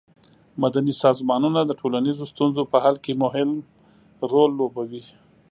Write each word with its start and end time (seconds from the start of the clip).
مدني 0.61 0.93
سازمانونه 1.03 1.59
د 1.65 1.71
ټولنیزو 1.81 2.23
ستونزو 2.33 2.61
په 2.71 2.77
حل 2.83 2.95
کې 3.03 3.13
مهم 3.23 3.49
رول 4.31 4.51
لوبوي. 4.59 5.03